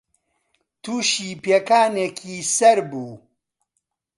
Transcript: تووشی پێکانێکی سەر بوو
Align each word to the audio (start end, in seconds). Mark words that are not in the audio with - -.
تووشی 0.83 1.29
پێکانێکی 1.43 2.35
سەر 2.55 2.77
بوو 2.89 3.15